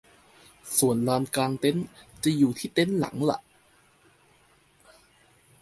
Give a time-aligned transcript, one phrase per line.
[0.77, 1.87] ส่วนลานกางเต็นท์
[2.23, 3.39] จะอยู่ที่เต็นท์หลังละ